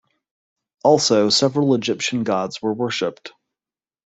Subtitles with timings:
[0.83, 3.33] Also, several Egyptian gods were worshipped.